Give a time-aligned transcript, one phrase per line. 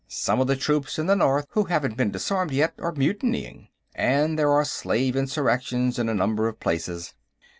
[0.07, 4.39] Some of the troops in the north who haven't been disarmed yet are mutinying, and
[4.39, 7.13] there are slave insurrections in a number of places."